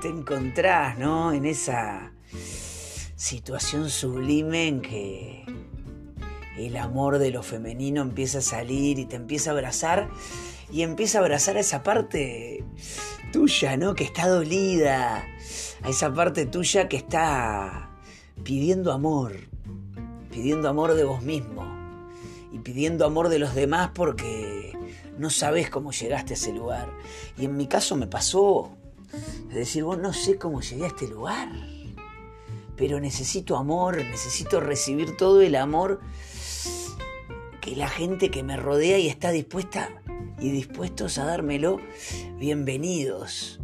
te 0.00 0.08
encontrás, 0.08 0.98
¿no? 0.98 1.34
En 1.34 1.44
esa 1.44 2.13
situación 3.24 3.88
sublime 3.88 4.68
en 4.68 4.82
que 4.82 5.46
el 6.58 6.76
amor 6.76 7.18
de 7.18 7.30
lo 7.30 7.42
femenino 7.42 8.02
empieza 8.02 8.38
a 8.38 8.42
salir 8.42 8.98
y 8.98 9.06
te 9.06 9.16
empieza 9.16 9.48
a 9.48 9.54
abrazar 9.54 10.10
y 10.70 10.82
empieza 10.82 11.18
a 11.18 11.20
abrazar 11.22 11.56
a 11.56 11.60
esa 11.60 11.82
parte 11.82 12.62
tuya, 13.32 13.78
¿no? 13.78 13.94
Que 13.94 14.04
está 14.04 14.28
dolida, 14.28 15.24
a 15.82 15.88
esa 15.88 16.12
parte 16.12 16.44
tuya 16.44 16.86
que 16.86 16.98
está 16.98 17.88
pidiendo 18.42 18.92
amor, 18.92 19.32
pidiendo 20.30 20.68
amor 20.68 20.92
de 20.92 21.04
vos 21.04 21.22
mismo 21.22 21.64
y 22.52 22.58
pidiendo 22.58 23.06
amor 23.06 23.30
de 23.30 23.38
los 23.38 23.54
demás 23.54 23.90
porque 23.94 24.76
no 25.16 25.30
sabes 25.30 25.70
cómo 25.70 25.92
llegaste 25.92 26.34
a 26.34 26.36
ese 26.36 26.52
lugar. 26.52 26.92
Y 27.38 27.46
en 27.46 27.56
mi 27.56 27.68
caso 27.68 27.96
me 27.96 28.06
pasó, 28.06 28.76
es 29.48 29.54
decir, 29.54 29.82
vos 29.82 29.96
no 29.96 30.12
sé 30.12 30.36
cómo 30.36 30.60
llegué 30.60 30.84
a 30.84 30.88
este 30.88 31.08
lugar, 31.08 31.73
pero 32.76 33.00
necesito 33.00 33.56
amor, 33.56 33.96
necesito 33.96 34.60
recibir 34.60 35.16
todo 35.16 35.40
el 35.40 35.54
amor 35.56 36.00
que 37.60 37.76
la 37.76 37.88
gente 37.88 38.30
que 38.30 38.42
me 38.42 38.56
rodea 38.56 38.98
y 38.98 39.08
está 39.08 39.30
dispuesta 39.30 39.90
y 40.38 40.50
dispuestos 40.50 41.18
a 41.18 41.24
dármelo, 41.24 41.80
bienvenidos. 42.38 43.60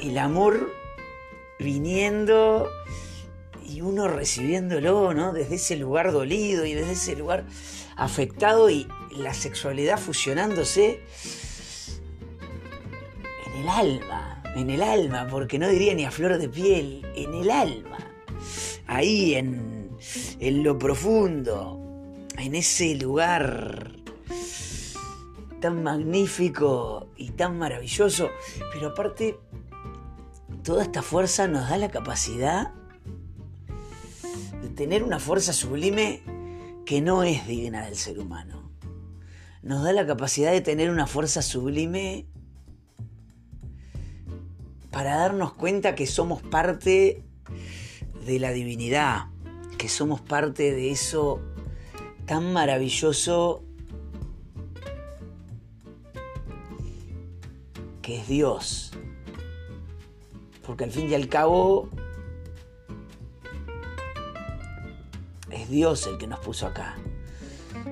El 0.00 0.18
amor 0.18 0.72
viniendo 1.58 2.68
y 3.64 3.80
uno 3.80 4.08
recibiéndolo, 4.08 5.14
¿no? 5.14 5.32
Desde 5.32 5.56
ese 5.56 5.76
lugar 5.76 6.12
dolido 6.12 6.64
y 6.64 6.74
desde 6.74 6.92
ese 6.92 7.16
lugar 7.16 7.44
afectado 7.96 8.70
y 8.70 8.88
la 9.10 9.34
sexualidad 9.34 9.98
fusionándose 9.98 11.00
en 13.46 13.60
el 13.62 13.68
alma, 13.68 14.31
en 14.54 14.70
el 14.70 14.82
alma, 14.82 15.26
porque 15.30 15.58
no 15.58 15.68
diría 15.68 15.94
ni 15.94 16.04
a 16.04 16.10
flor 16.10 16.38
de 16.38 16.48
piel, 16.48 17.06
en 17.14 17.34
el 17.34 17.50
alma, 17.50 17.98
ahí 18.86 19.34
en 19.34 19.82
en 20.40 20.64
lo 20.64 20.78
profundo, 20.78 21.80
en 22.36 22.54
ese 22.54 22.94
lugar 22.96 23.92
tan 25.60 25.82
magnífico 25.82 27.08
y 27.16 27.30
tan 27.30 27.58
maravilloso, 27.58 28.30
pero 28.72 28.88
aparte 28.88 29.38
toda 30.64 30.82
esta 30.82 31.02
fuerza 31.02 31.46
nos 31.46 31.68
da 31.68 31.78
la 31.78 31.90
capacidad 31.90 32.72
de 34.60 34.68
tener 34.70 35.04
una 35.04 35.20
fuerza 35.20 35.52
sublime 35.52 36.22
que 36.84 37.00
no 37.00 37.22
es 37.22 37.46
digna 37.46 37.84
del 37.84 37.96
ser 37.96 38.18
humano. 38.18 38.72
Nos 39.62 39.84
da 39.84 39.92
la 39.92 40.04
capacidad 40.04 40.50
de 40.50 40.60
tener 40.60 40.90
una 40.90 41.06
fuerza 41.06 41.40
sublime 41.42 42.26
para 44.92 45.16
darnos 45.16 45.54
cuenta 45.54 45.94
que 45.94 46.06
somos 46.06 46.42
parte 46.42 47.24
de 48.26 48.38
la 48.38 48.52
divinidad, 48.52 49.26
que 49.78 49.88
somos 49.88 50.20
parte 50.20 50.70
de 50.70 50.92
eso 50.92 51.40
tan 52.26 52.52
maravilloso 52.52 53.64
que 58.02 58.20
es 58.20 58.28
Dios. 58.28 58.92
Porque 60.64 60.84
al 60.84 60.92
fin 60.92 61.10
y 61.10 61.14
al 61.14 61.28
cabo 61.28 61.88
es 65.50 65.68
Dios 65.70 66.06
el 66.06 66.18
que 66.18 66.26
nos 66.26 66.38
puso 66.40 66.66
acá. 66.66 66.96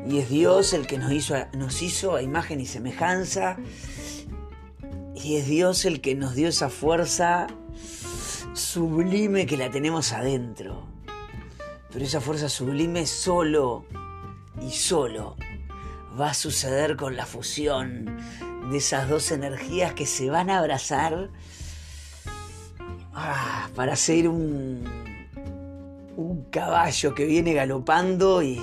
Y 0.09 0.19
es 0.19 0.29
Dios 0.29 0.73
el 0.75 0.87
que 0.87 0.99
nos 0.99 1.13
hizo, 1.13 1.35
nos 1.55 1.83
hizo 1.83 2.15
a 2.15 2.23
imagen 2.23 2.61
y 2.61 2.67
semejanza. 2.67 3.57
Y 5.23 5.37
es 5.37 5.47
Dios 5.47 5.85
el 5.85 6.01
que 6.01 6.15
nos 6.15 6.35
dio 6.35 6.49
esa 6.49 6.71
fuerza 6.71 7.47
sublime 8.55 9.47
que 9.47 9.57
la 9.57 9.71
tenemos 9.71 10.13
adentro. 10.13 10.87
Pero 11.93 12.05
esa 12.05 12.21
fuerza 12.21 12.49
sublime 12.49 13.07
solo 13.07 13.85
y 14.63 14.71
solo 14.71 15.37
va 16.19 16.31
a 16.31 16.35
suceder 16.35 16.97
con 16.97 17.17
la 17.17 17.27
fusión 17.27 18.19
de 18.71 18.79
esas 18.79 19.09
dos 19.09 19.31
energías 19.31 19.93
que 19.93 20.07
se 20.07 20.31
van 20.31 20.49
a 20.49 20.59
abrazar 20.59 21.31
ah, 23.13 23.69
para 23.75 23.97
ser 23.97 24.29
un, 24.29 24.85
un 26.17 26.45
caballo 26.51 27.15
que 27.15 27.27
viene 27.27 27.53
galopando 27.53 28.43
y 28.43 28.59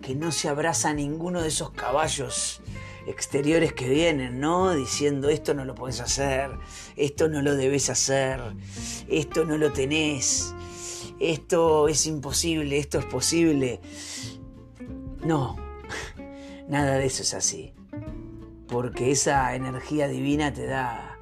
que 0.00 0.14
no 0.14 0.32
se 0.32 0.48
abraza 0.48 0.90
a 0.90 0.94
ninguno 0.94 1.42
de 1.42 1.48
esos 1.48 1.70
caballos 1.70 2.62
exteriores 3.06 3.72
que 3.72 3.88
vienen, 3.88 4.40
¿no? 4.40 4.74
Diciendo 4.74 5.28
esto 5.28 5.54
no 5.54 5.64
lo 5.64 5.74
puedes 5.74 6.00
hacer, 6.00 6.50
esto 6.96 7.28
no 7.28 7.42
lo 7.42 7.54
debes 7.56 7.90
hacer, 7.90 8.40
esto 9.08 9.44
no 9.44 9.58
lo 9.58 9.72
tenés 9.72 10.54
esto 11.18 11.88
es 11.88 12.06
imposible, 12.06 12.78
esto 12.78 12.98
es 12.98 13.04
posible. 13.06 13.80
No, 15.24 15.56
nada 16.68 16.96
de 16.96 17.06
eso 17.06 17.22
es 17.22 17.34
así. 17.34 17.72
Porque 18.68 19.10
esa 19.10 19.54
energía 19.54 20.08
divina 20.08 20.52
te 20.52 20.66
da 20.66 21.18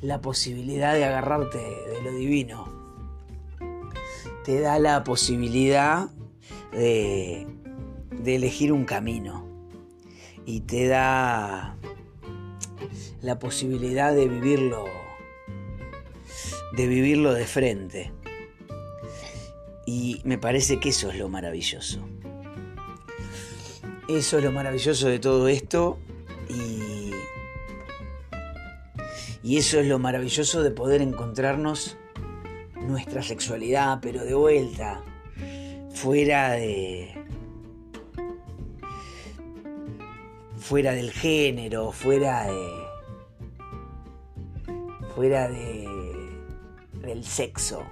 la 0.00 0.20
posibilidad 0.20 0.94
de 0.94 1.04
agarrarte 1.04 1.58
de 1.58 2.02
lo 2.02 2.12
divino. 2.12 2.68
Te 4.44 4.60
da 4.60 4.78
la 4.78 5.04
posibilidad 5.04 6.10
de 6.72 7.46
elegir 8.24 8.72
un 8.72 8.84
camino. 8.84 9.51
Y 10.44 10.60
te 10.60 10.88
da 10.88 11.76
la 13.20 13.38
posibilidad 13.38 14.14
de 14.14 14.28
vivirlo 14.28 14.86
de 16.72 16.86
vivirlo 16.86 17.34
de 17.34 17.46
frente. 17.46 18.12
Y 19.86 20.20
me 20.24 20.38
parece 20.38 20.80
que 20.80 20.88
eso 20.90 21.10
es 21.10 21.18
lo 21.18 21.28
maravilloso. 21.28 22.00
Eso 24.08 24.38
es 24.38 24.44
lo 24.44 24.52
maravilloso 24.52 25.08
de 25.08 25.18
todo 25.18 25.48
esto 25.48 25.98
y, 26.48 27.12
y 29.42 29.56
eso 29.58 29.80
es 29.80 29.86
lo 29.86 29.98
maravilloso 29.98 30.62
de 30.62 30.70
poder 30.70 31.02
encontrarnos 31.02 31.96
nuestra 32.76 33.22
sexualidad, 33.22 34.00
pero 34.02 34.24
de 34.24 34.34
vuelta, 34.34 35.02
fuera 35.94 36.52
de... 36.52 37.21
fuera 40.72 40.94
del 40.94 41.12
género, 41.12 41.92
fuera 41.92 42.46
de... 42.46 42.66
fuera 45.14 45.46
de... 45.46 45.86
del 47.02 47.24
sexo 47.24 47.84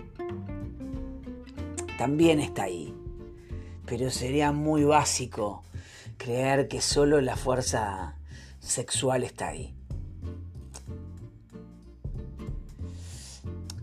también 1.99 2.41
está 2.41 2.63
ahí. 2.63 2.95
Pero 3.85 4.09
sería 4.09 4.53
muy 4.53 4.85
básico 4.85 5.63
creer 6.17 6.69
que 6.69 6.81
solo 6.81 7.21
la 7.21 7.37
fuerza 7.37 8.17
sexual 8.61 9.25
está 9.25 9.49
ahí. 9.49 9.75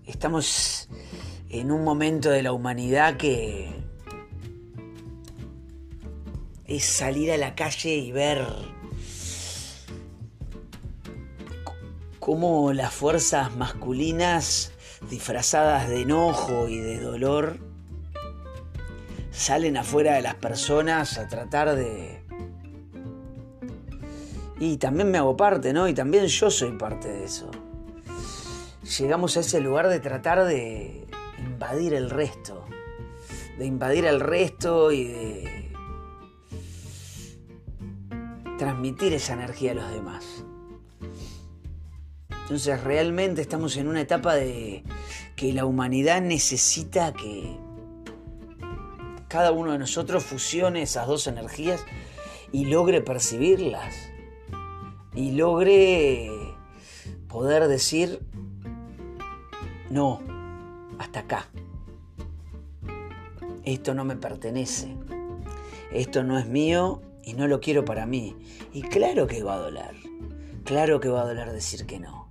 Estamos 0.08 0.90
en 1.50 1.72
un 1.72 1.84
momento 1.84 2.32
de 2.32 2.42
la 2.42 2.52
humanidad 2.52 3.16
que 3.18 3.70
es 6.66 6.84
salir 6.84 7.32
a 7.32 7.38
la 7.38 7.54
calle 7.54 7.96
y 7.96 8.12
ver 8.12 8.76
cómo 12.28 12.74
las 12.74 12.94
fuerzas 12.94 13.56
masculinas 13.56 14.74
disfrazadas 15.10 15.88
de 15.88 16.02
enojo 16.02 16.68
y 16.68 16.78
de 16.78 17.00
dolor 17.00 17.58
salen 19.32 19.78
afuera 19.78 20.16
de 20.16 20.24
las 20.24 20.36
personas 20.36 21.18
a 21.18 21.30
tratar 21.30 21.74
de... 21.74 22.22
Y 24.60 24.76
también 24.76 25.10
me 25.10 25.20
hago 25.20 25.38
parte, 25.38 25.72
¿no? 25.72 25.88
Y 25.88 25.94
también 25.94 26.28
yo 26.28 26.52
soy 26.52 26.74
parte 26.74 27.08
de 27.08 27.24
eso. 27.24 27.50
Llegamos 29.00 29.38
a 29.38 29.40
ese 29.40 29.62
lugar 29.62 29.88
de 29.88 30.02
tratar 30.02 30.44
de 30.44 31.08
invadir 31.38 31.94
el 31.94 32.10
resto. 32.10 32.66
De 33.58 33.66
invadir 33.66 34.04
el 34.04 34.20
resto 34.20 34.92
y 34.92 35.06
de 35.06 35.72
transmitir 38.58 39.14
esa 39.14 39.32
energía 39.32 39.72
a 39.72 39.76
los 39.76 39.90
demás. 39.92 40.44
Entonces 42.48 42.82
realmente 42.82 43.42
estamos 43.42 43.76
en 43.76 43.90
una 43.90 44.00
etapa 44.00 44.34
de 44.34 44.82
que 45.36 45.52
la 45.52 45.66
humanidad 45.66 46.22
necesita 46.22 47.12
que 47.12 47.58
cada 49.28 49.52
uno 49.52 49.74
de 49.74 49.80
nosotros 49.80 50.24
fusione 50.24 50.82
esas 50.82 51.08
dos 51.08 51.28
energías 51.28 51.84
y 52.54 52.64
logre 52.64 53.02
percibirlas. 53.02 53.94
Y 55.14 55.32
logre 55.32 56.32
poder 57.28 57.68
decir, 57.68 58.22
no, 59.90 60.22
hasta 61.00 61.20
acá. 61.20 61.50
Esto 63.66 63.94
no 63.94 64.06
me 64.06 64.16
pertenece. 64.16 64.96
Esto 65.92 66.24
no 66.24 66.40
es 66.40 66.48
mío 66.48 67.02
y 67.26 67.34
no 67.34 67.46
lo 67.48 67.60
quiero 67.60 67.84
para 67.84 68.06
mí. 68.06 68.38
Y 68.72 68.84
claro 68.84 69.28
que 69.28 69.44
va 69.44 69.56
a 69.56 69.60
doler. 69.60 69.96
Claro 70.64 71.02
que 71.02 71.10
va 71.10 71.24
a 71.24 71.26
doler 71.26 71.52
decir 71.52 71.86
que 71.86 72.00
no. 72.00 72.27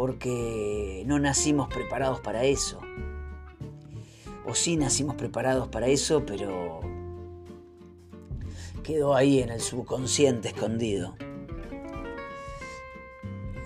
Porque 0.00 1.02
no 1.04 1.18
nacimos 1.18 1.68
preparados 1.68 2.20
para 2.20 2.44
eso. 2.44 2.80
O 4.46 4.54
sí 4.54 4.78
nacimos 4.78 5.14
preparados 5.14 5.68
para 5.68 5.88
eso, 5.88 6.24
pero 6.24 6.80
quedó 8.82 9.14
ahí 9.14 9.42
en 9.42 9.50
el 9.50 9.60
subconsciente 9.60 10.48
escondido. 10.48 11.16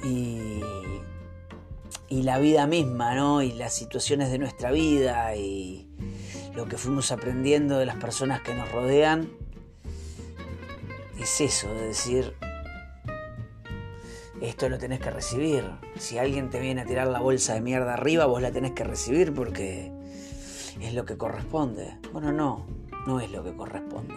Y, 0.02 0.60
la 2.10 2.40
vida 2.40 2.66
misma, 2.66 3.14
¿no? 3.14 3.40
Y 3.40 3.52
las 3.52 3.72
situaciones 3.72 4.32
de 4.32 4.38
nuestra 4.38 4.72
vida 4.72 5.36
y 5.36 5.88
lo 6.56 6.66
que 6.66 6.76
fuimos 6.76 7.12
aprendiendo 7.12 7.78
de 7.78 7.86
las 7.86 7.96
personas 7.98 8.40
que 8.40 8.56
nos 8.56 8.72
rodean, 8.72 9.30
es 11.16 11.40
eso, 11.40 11.72
de 11.72 11.86
decir, 11.86 12.34
esto 14.48 14.68
lo 14.68 14.78
tenés 14.78 15.00
que 15.00 15.10
recibir. 15.10 15.64
Si 15.98 16.18
alguien 16.18 16.50
te 16.50 16.60
viene 16.60 16.82
a 16.82 16.84
tirar 16.84 17.06
la 17.06 17.20
bolsa 17.20 17.54
de 17.54 17.60
mierda 17.60 17.94
arriba, 17.94 18.26
vos 18.26 18.42
la 18.42 18.52
tenés 18.52 18.72
que 18.72 18.84
recibir 18.84 19.32
porque 19.32 19.92
es 20.80 20.94
lo 20.94 21.04
que 21.04 21.16
corresponde. 21.16 21.98
Bueno, 22.12 22.32
no, 22.32 22.66
no 23.06 23.20
es 23.20 23.30
lo 23.30 23.42
que 23.42 23.54
corresponde. 23.54 24.14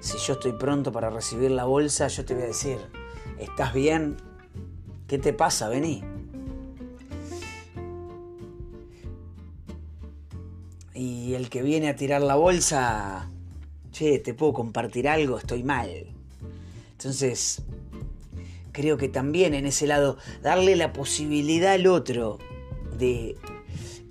Si 0.00 0.18
yo 0.18 0.34
estoy 0.34 0.52
pronto 0.52 0.92
para 0.92 1.10
recibir 1.10 1.50
la 1.50 1.64
bolsa, 1.64 2.08
yo 2.08 2.24
te 2.24 2.34
voy 2.34 2.44
a 2.44 2.46
decir, 2.46 2.78
¿estás 3.38 3.72
bien? 3.72 4.16
¿Qué 5.06 5.18
te 5.18 5.32
pasa? 5.32 5.68
Vení. 5.68 6.02
Y 10.94 11.34
el 11.34 11.50
que 11.50 11.62
viene 11.62 11.88
a 11.88 11.96
tirar 11.96 12.22
la 12.22 12.36
bolsa, 12.36 13.30
che, 13.90 14.18
¿te 14.18 14.32
puedo 14.34 14.52
compartir 14.52 15.08
algo? 15.08 15.38
Estoy 15.38 15.62
mal. 15.62 15.88
Entonces, 16.92 17.62
creo 18.76 18.98
que 18.98 19.08
también 19.08 19.54
en 19.54 19.64
ese 19.64 19.86
lado, 19.86 20.18
darle 20.42 20.76
la 20.76 20.92
posibilidad 20.92 21.72
al 21.72 21.86
otro 21.86 22.38
de 22.98 23.34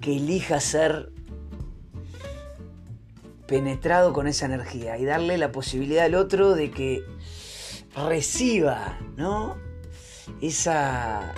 que 0.02 0.16
elija 0.16 0.60
ser 0.60 1.12
penetrado 3.46 4.12
con 4.12 4.26
esa 4.26 4.48
energía 4.48 4.98
y 4.98 5.06
darle 5.06 5.38
la 5.38 5.52
posibilidad 5.52 6.06
al 6.06 6.16
otro 6.16 6.56
de 6.56 6.72
que 6.72 7.04
reciba, 7.96 8.98
¿no? 9.16 9.56
Esa 10.42 11.36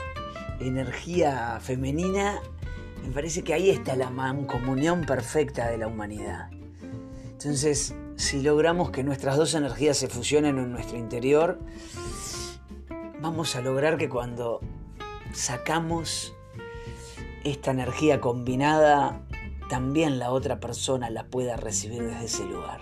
energía 0.61 1.59
femenina, 1.61 2.39
me 3.05 3.11
parece 3.11 3.43
que 3.43 3.53
ahí 3.53 3.69
está 3.69 3.97
la 3.97 4.09
mancomunión 4.09 5.01
perfecta 5.01 5.67
de 5.67 5.79
la 5.79 5.87
humanidad. 5.87 6.49
Entonces, 7.25 7.93
si 8.15 8.41
logramos 8.41 8.89
que 8.89 9.03
nuestras 9.03 9.35
dos 9.35 9.53
energías 9.53 9.97
se 9.97 10.07
fusionen 10.07 10.57
en 10.57 10.71
nuestro 10.71 10.97
interior, 10.97 11.59
vamos 13.21 13.55
a 13.55 13.61
lograr 13.61 13.97
que 13.97 14.09
cuando 14.09 14.61
sacamos 15.33 16.33
esta 17.43 17.71
energía 17.71 18.19
combinada 18.19 19.21
también 19.69 20.19
la 20.19 20.31
otra 20.31 20.59
persona 20.59 21.09
la 21.09 21.25
pueda 21.25 21.57
recibir 21.57 22.03
desde 22.03 22.25
ese 22.25 22.45
lugar. 22.45 22.79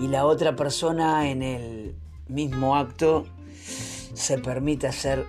Y 0.00 0.08
la 0.08 0.24
otra 0.24 0.56
persona 0.56 1.28
en 1.30 1.42
el 1.42 1.94
mismo 2.28 2.76
acto 2.76 3.26
se 4.14 4.38
permita 4.38 4.92
ser 4.92 5.26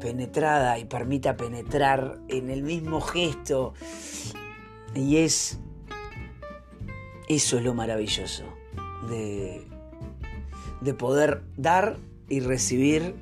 penetrada 0.00 0.78
y 0.78 0.84
permita 0.84 1.36
penetrar 1.36 2.18
en 2.28 2.50
el 2.50 2.62
mismo 2.62 3.00
gesto. 3.00 3.74
Y 4.94 5.18
es... 5.18 5.58
Eso 7.26 7.56
es 7.56 7.64
lo 7.64 7.72
maravilloso 7.72 8.44
de, 9.08 9.66
de 10.82 10.92
poder 10.92 11.42
dar 11.56 11.96
y 12.28 12.40
recibir 12.40 13.14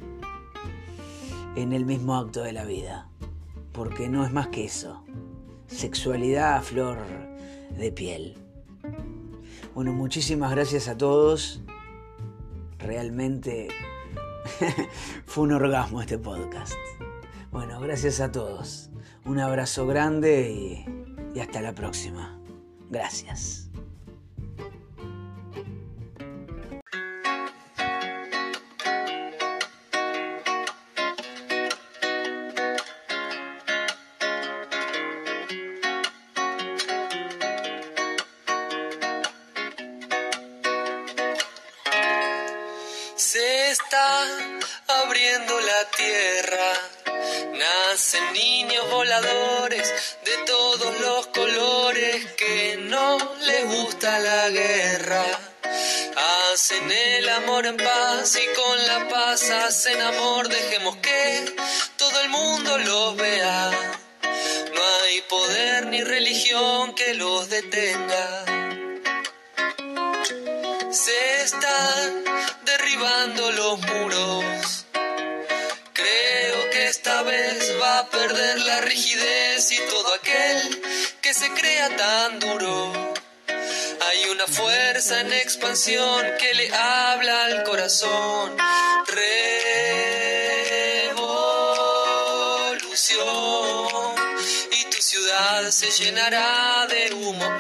en 1.57 1.73
el 1.73 1.85
mismo 1.85 2.17
acto 2.17 2.43
de 2.43 2.53
la 2.53 2.65
vida. 2.65 3.09
Porque 3.73 4.09
no 4.09 4.25
es 4.25 4.33
más 4.33 4.49
que 4.49 4.65
eso 4.65 5.03
sexualidad 5.73 6.57
a 6.57 6.63
flor 6.63 6.99
de 7.77 7.93
piel. 7.93 8.37
Bueno, 9.75 9.93
muchísimas 9.93 10.51
gracias 10.51 10.89
a 10.89 10.97
todos. 10.97 11.61
Realmente 12.79 13.69
fue 15.27 15.45
un 15.45 15.53
orgasmo 15.53 16.01
este 16.01 16.19
podcast. 16.19 16.75
Bueno, 17.51 17.81
gracias 17.81 18.21
a 18.21 18.31
todos. 18.31 18.91
Un 19.25 19.39
abrazo 19.39 19.87
grande 19.87 20.51
y, 20.51 20.85
y 21.35 21.41
hasta 21.41 21.63
la 21.63 21.75
próxima. 21.75 22.39
Gracias. 22.91 23.72
Está 43.73 44.27
abriendo 45.03 45.59
la 45.61 45.91
tierra, 45.97 46.73
nacen 47.55 48.33
niños 48.35 48.91
voladores 48.91 49.91
de 50.27 50.37
todos 50.45 51.01
los 51.01 51.27
colores 51.29 52.33
que 52.33 52.77
no 52.83 53.17
les 53.41 53.65
gusta 53.75 54.19
la 54.19 54.51
guerra. 54.51 55.25
Hacen 56.53 56.91
el 56.91 57.29
amor 57.31 57.65
en 57.65 57.79
paz 57.79 58.37
y 58.37 58.47
con 58.55 58.87
la 58.87 59.09
paz 59.09 59.49
hacen 59.49 59.99
amor, 60.03 60.49
dejemos 60.49 60.97
que 60.97 61.55
todo 61.97 62.21
el 62.21 62.29
mundo 62.29 62.77
los 62.77 63.17
vea. 63.17 63.71
No 64.75 64.83
hay 65.03 65.23
poder 65.23 65.87
ni 65.87 66.05
religión 66.05 66.95
que 66.95 67.15
los 67.15 67.49
detenga. 67.49 68.62
Los 73.37 73.81
muros. 73.81 74.87
Creo 75.93 76.71
que 76.71 76.87
esta 76.87 77.23
vez 77.23 77.75
va 77.81 77.99
a 78.01 78.11
perder 78.11 78.61
la 78.61 78.81
rigidez 78.83 79.73
y 79.73 79.79
todo 79.89 80.15
aquel 80.15 80.83
que 81.21 81.35
se 81.35 81.51
crea 81.53 81.97
tan 81.97 82.39
duro. 82.41 83.15
Hay 83.49 84.25
una 84.31 84.47
fuerza 84.47 85.21
en 85.21 85.33
expansión 85.33 86.25
que 86.39 86.55
le 86.55 86.73
habla 86.75 87.45
al 87.45 87.65
corazón. 87.65 88.57
Revolución. 89.07 91.23
Y 94.73 94.85
tu 94.91 95.01
ciudad 95.01 95.71
se 95.71 95.91
llenará 95.91 96.87
de 96.89 97.15
humo. 97.15 97.59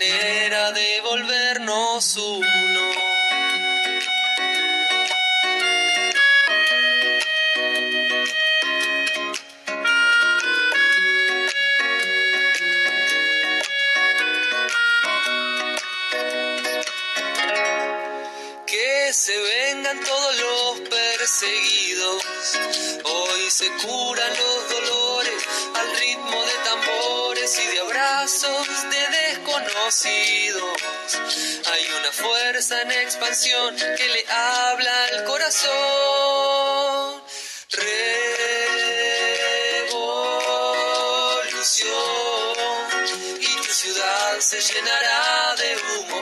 Manera 0.00 0.72
de 0.72 1.00
volvernos 1.02 2.16
uno. 2.16 2.90
Que 18.66 19.12
se 19.12 19.36
vengan 19.36 20.00
todos 20.02 20.36
los 20.36 20.80
perseguidos. 20.88 22.22
Hoy 23.04 23.50
se 23.50 23.68
curan 23.84 24.30
los 24.30 24.70
dolores 24.70 25.42
al 25.74 25.96
ritmo 25.98 26.44
de 26.44 26.54
tambores 26.64 27.58
y 27.58 27.66
de 27.66 27.80
abrazos 27.80 28.66
de 28.90 29.09
desconocidos. 29.64 30.80
Hay 31.72 31.86
una 31.98 32.12
fuerza 32.12 32.82
en 32.82 32.90
expansión 32.92 33.76
que 33.76 34.08
le 34.08 34.24
habla 34.28 35.04
al 35.12 35.24
corazón. 35.24 35.70
Revolución. 37.70 38.00
Y 43.40 43.56
tu 43.56 43.72
ciudad 43.72 44.38
se 44.40 44.60
llenará 44.60 45.54
de 45.56 45.76
humo. 45.76 46.20